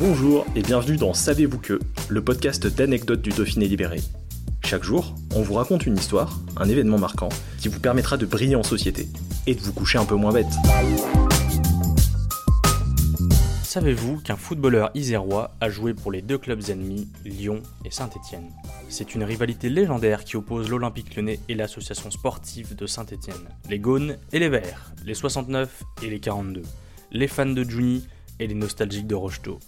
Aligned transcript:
Bonjour 0.00 0.46
et 0.56 0.62
bienvenue 0.62 0.96
dans 0.96 1.12
Savez-vous 1.12 1.58
que, 1.58 1.78
le 2.08 2.24
podcast 2.24 2.66
d'anecdotes 2.66 3.20
du 3.20 3.28
Dauphiné 3.28 3.68
libéré. 3.68 4.00
Chaque 4.64 4.82
jour, 4.82 5.14
on 5.34 5.42
vous 5.42 5.52
raconte 5.52 5.84
une 5.84 5.98
histoire, 5.98 6.40
un 6.56 6.70
événement 6.70 6.96
marquant, 6.96 7.28
qui 7.58 7.68
vous 7.68 7.80
permettra 7.80 8.16
de 8.16 8.24
briller 8.24 8.56
en 8.56 8.62
société 8.62 9.08
et 9.46 9.54
de 9.54 9.60
vous 9.60 9.74
coucher 9.74 9.98
un 9.98 10.06
peu 10.06 10.14
moins 10.14 10.32
bête. 10.32 10.46
Savez-vous 13.62 14.22
qu'un 14.22 14.36
footballeur 14.36 14.90
isérois 14.94 15.50
a 15.60 15.68
joué 15.68 15.92
pour 15.92 16.10
les 16.10 16.22
deux 16.22 16.38
clubs 16.38 16.70
ennemis, 16.70 17.06
Lyon 17.26 17.62
et 17.84 17.90
Saint-Étienne? 17.90 18.48
C'est 18.88 19.14
une 19.14 19.22
rivalité 19.22 19.68
légendaire 19.68 20.24
qui 20.24 20.38
oppose 20.38 20.70
l'Olympique 20.70 21.14
lyonnais 21.14 21.40
et 21.50 21.54
l'association 21.54 22.10
sportive 22.10 22.74
de 22.74 22.86
Saint-Étienne. 22.86 23.50
Les 23.68 23.78
Gaunes 23.78 24.16
et 24.32 24.38
les 24.38 24.48
Verts, 24.48 24.94
les 25.04 25.12
69 25.12 25.82
et 26.02 26.08
les 26.08 26.20
42, 26.20 26.62
les 27.12 27.28
fans 27.28 27.44
de 27.44 27.64
Juni 27.64 28.06
et 28.38 28.46
les 28.46 28.54
nostalgiques 28.54 29.06
de 29.06 29.14
Rocheteau. 29.14 29.58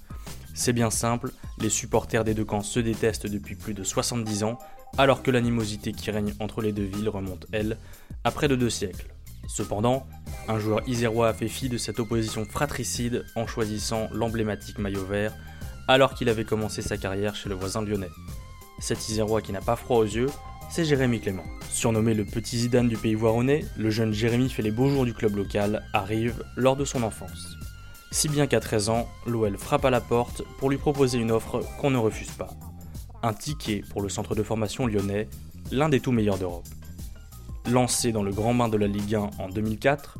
C'est 0.55 0.73
bien 0.73 0.91
simple, 0.91 1.31
les 1.59 1.71
supporters 1.71 2.25
des 2.25 2.35
deux 2.35 2.45
camps 2.45 2.63
se 2.63 2.81
détestent 2.81 3.27
depuis 3.27 3.55
plus 3.55 3.75
de 3.75 3.85
70 3.85 4.45
ans, 4.45 4.59
alors 4.99 5.23
que 5.23 5.31
l'animosité 5.31 5.93
qui 5.93 6.11
règne 6.11 6.35
entre 6.41 6.61
les 6.61 6.73
deux 6.73 6.85
villes 6.85 7.09
remonte, 7.09 7.47
elle, 7.53 7.79
à 8.25 8.31
près 8.31 8.49
de 8.49 8.57
deux 8.57 8.71
siècles. 8.71 9.15
Cependant, 9.49 10.07
un 10.49 10.59
joueur 10.59 10.87
isérois 10.87 11.29
a 11.29 11.35
fait 11.35 11.49
fi 11.49 11.69
de 11.69 11.79
cette 11.79 12.01
opposition 12.01 12.45
fratricide 12.45 13.25
en 13.35 13.47
choisissant 13.47 14.09
l'emblématique 14.13 14.79
maillot 14.79 15.05
vert, 15.05 15.35
alors 15.89 16.15
qu'il 16.15 16.29
avait 16.29 16.45
commencé 16.45 16.83
sa 16.83 16.97
carrière 16.97 17.35
chez 17.35 17.49
le 17.49 17.55
voisin 17.55 17.83
lyonnais. 17.83 18.11
Cet 18.79 19.09
isérois 19.09 19.43
qui 19.43 19.53
n'a 19.53 19.61
pas 19.61 19.77
froid 19.77 19.99
aux 19.99 20.05
yeux, 20.05 20.31
c'est 20.71 20.85
Jérémy 20.85 21.21
Clément. 21.21 21.45
Surnommé 21.71 22.15
le 22.15 22.25
petit 22.25 22.59
Zidane 22.59 22.89
du 22.89 22.97
pays 22.97 23.15
voironnais, 23.15 23.65
le 23.77 23.91
jeune 23.91 24.13
Jérémy 24.13 24.49
fait 24.49 24.63
les 24.63 24.71
beaux 24.71 24.89
jours 24.89 25.05
du 25.05 25.13
club 25.13 25.37
local, 25.37 25.83
arrive 25.93 26.45
lors 26.57 26.77
de 26.77 26.85
son 26.85 27.03
enfance. 27.03 27.57
Si 28.13 28.29
bien 28.29 28.47
qu'à 28.47 28.61
13 28.61 28.91
ans, 28.91 29.09
l'OL 29.27 29.57
frappe 29.57 29.87
à 29.87 29.91
la 29.91 30.03
porte 30.03 30.43
pour 30.59 30.69
lui 30.69 30.77
proposer 30.77 31.17
une 31.17 31.31
offre 31.31 31.65
qu'on 31.81 31.91
ne 31.91 31.97
refuse 31.97 32.31
pas. 32.31 32.51
Un 33.23 33.33
ticket 33.33 33.83
pour 33.89 34.03
le 34.03 34.11
centre 34.11 34.35
de 34.35 34.43
formation 34.43 34.87
lyonnais, 34.87 35.29
l'un 35.71 35.89
des 35.89 35.99
tout 35.99 36.13
meilleurs 36.13 36.37
d'Europe. 36.37 36.69
Lancé 37.71 38.13
dans 38.13 38.23
le 38.23 38.31
grand 38.31 38.55
bain 38.55 38.69
de 38.69 38.77
la 38.77 38.87
Ligue 38.87 39.15
1 39.15 39.31
en 39.39 39.49
2004, 39.49 40.19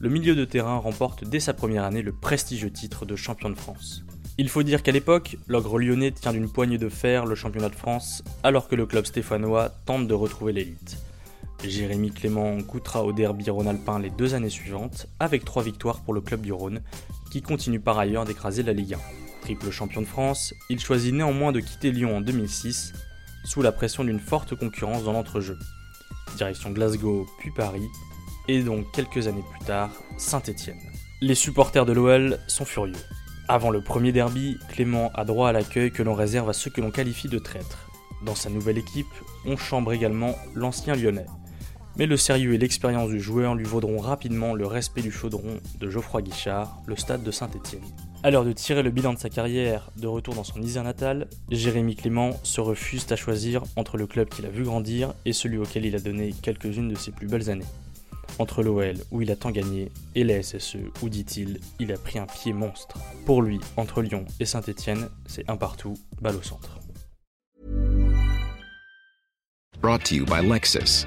le 0.00 0.08
milieu 0.08 0.34
de 0.34 0.44
terrain 0.44 0.78
remporte 0.78 1.22
dès 1.22 1.38
sa 1.38 1.54
première 1.54 1.84
année 1.84 2.02
le 2.02 2.12
prestigieux 2.12 2.72
titre 2.72 3.06
de 3.06 3.14
champion 3.14 3.50
de 3.50 3.54
France. 3.54 4.02
Il 4.36 4.48
faut 4.48 4.64
dire 4.64 4.82
qu'à 4.82 4.92
l'époque, 4.92 5.36
l'ogre 5.46 5.78
lyonnais 5.78 6.10
tient 6.10 6.32
d'une 6.32 6.50
poignée 6.50 6.78
de 6.78 6.88
fer 6.88 7.24
le 7.24 7.36
championnat 7.36 7.68
de 7.68 7.76
France, 7.76 8.24
alors 8.42 8.66
que 8.66 8.74
le 8.74 8.86
club 8.86 9.06
stéphanois 9.06 9.68
tente 9.86 10.08
de 10.08 10.14
retrouver 10.14 10.52
l'élite. 10.52 10.98
Jérémy 11.64 12.10
Clément 12.12 12.56
goûtera 12.58 13.02
au 13.02 13.12
derby 13.12 13.50
rhône-alpin 13.50 13.98
les 13.98 14.10
deux 14.10 14.34
années 14.34 14.50
suivantes, 14.50 15.08
avec 15.18 15.44
trois 15.44 15.62
victoires 15.62 16.00
pour 16.00 16.14
le 16.14 16.20
club 16.20 16.42
du 16.42 16.52
Rhône, 16.52 16.82
qui 17.30 17.42
continue 17.42 17.80
par 17.80 17.98
ailleurs 17.98 18.24
d'écraser 18.24 18.62
la 18.62 18.72
Ligue 18.72 18.94
1. 18.94 18.98
Triple 19.42 19.70
champion 19.70 20.02
de 20.02 20.06
France, 20.06 20.54
il 20.70 20.80
choisit 20.80 21.14
néanmoins 21.14 21.52
de 21.52 21.60
quitter 21.60 21.90
Lyon 21.90 22.16
en 22.16 22.20
2006, 22.20 22.92
sous 23.44 23.62
la 23.62 23.72
pression 23.72 24.04
d'une 24.04 24.20
forte 24.20 24.54
concurrence 24.54 25.04
dans 25.04 25.12
l'entrejeu 25.12 25.58
direction 26.36 26.70
Glasgow 26.70 27.26
puis 27.38 27.50
Paris, 27.50 27.88
et 28.46 28.62
donc 28.62 28.90
quelques 28.92 29.26
années 29.26 29.44
plus 29.50 29.64
tard, 29.66 29.90
Saint-Étienne. 30.16 30.78
Les 31.20 31.34
supporters 31.34 31.84
de 31.84 31.92
l'OL 31.92 32.38
sont 32.46 32.64
furieux. 32.64 32.94
Avant 33.48 33.70
le 33.70 33.80
premier 33.80 34.12
derby, 34.12 34.58
Clément 34.70 35.10
a 35.14 35.24
droit 35.24 35.48
à 35.48 35.52
l'accueil 35.52 35.90
que 35.90 36.02
l'on 36.02 36.14
réserve 36.14 36.48
à 36.48 36.52
ceux 36.52 36.70
que 36.70 36.80
l'on 36.80 36.90
qualifie 36.90 37.28
de 37.28 37.38
traîtres. 37.38 37.90
Dans 38.24 38.34
sa 38.34 38.50
nouvelle 38.50 38.78
équipe, 38.78 39.06
on 39.44 39.56
chambre 39.56 39.92
également 39.92 40.34
l'ancien 40.54 40.94
lyonnais. 40.94 41.26
Mais 41.98 42.06
le 42.06 42.16
sérieux 42.16 42.54
et 42.54 42.58
l'expérience 42.58 43.10
du 43.10 43.20
joueur 43.20 43.56
lui 43.56 43.64
vaudront 43.64 43.98
rapidement 43.98 44.54
le 44.54 44.66
respect 44.66 45.02
du 45.02 45.10
chaudron 45.10 45.58
de 45.80 45.90
Geoffroy 45.90 46.22
Guichard, 46.22 46.80
le 46.86 46.94
stade 46.94 47.24
de 47.24 47.32
Saint-Étienne. 47.32 47.82
À 48.22 48.30
l'heure 48.30 48.44
de 48.44 48.52
tirer 48.52 48.84
le 48.84 48.90
bilan 48.90 49.14
de 49.14 49.18
sa 49.18 49.28
carrière, 49.28 49.90
de 49.96 50.06
retour 50.06 50.34
dans 50.34 50.44
son 50.44 50.62
Isère 50.62 50.84
natal, 50.84 51.28
Jérémy 51.50 51.96
Clément 51.96 52.38
se 52.44 52.60
refuse 52.60 53.04
à 53.10 53.16
choisir 53.16 53.64
entre 53.74 53.96
le 53.96 54.06
club 54.06 54.28
qu'il 54.28 54.46
a 54.46 54.50
vu 54.50 54.62
grandir 54.62 55.12
et 55.24 55.32
celui 55.32 55.58
auquel 55.58 55.86
il 55.86 55.96
a 55.96 56.00
donné 56.00 56.32
quelques-unes 56.40 56.88
de 56.88 56.94
ses 56.94 57.10
plus 57.10 57.26
belles 57.26 57.50
années. 57.50 57.66
Entre 58.38 58.62
l'OL, 58.62 58.94
où 59.10 59.20
il 59.22 59.32
a 59.32 59.36
tant 59.36 59.50
gagné, 59.50 59.90
et 60.14 60.22
la 60.22 60.40
SSE, 60.40 60.76
où, 61.02 61.08
dit-il, 61.08 61.58
il 61.80 61.92
a 61.92 61.96
pris 61.96 62.20
un 62.20 62.26
pied 62.26 62.52
monstre. 62.52 62.98
Pour 63.26 63.42
lui, 63.42 63.58
entre 63.76 64.02
Lyon 64.02 64.24
et 64.38 64.44
Saint-Étienne, 64.44 65.08
c'est 65.26 65.48
un 65.50 65.56
partout, 65.56 65.94
balle 66.20 66.36
au 66.36 66.42
centre. 66.42 66.78
Brought 69.80 70.04
to 70.04 70.14
you 70.14 70.24
by 70.24 70.42
Lexus. 70.42 71.06